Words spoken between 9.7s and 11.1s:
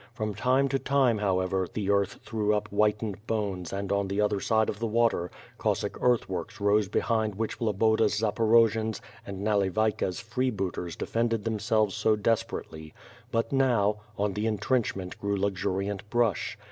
W/TH FIRE AND SWORD. vayka's freebooters